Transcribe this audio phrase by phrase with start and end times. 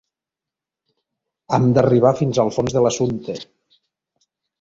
[1.57, 3.37] Hem d'arribar fins al fons de l'assumpte.